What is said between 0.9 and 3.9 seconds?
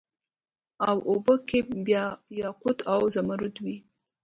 اوبو کي به یاقوت او زمرود وي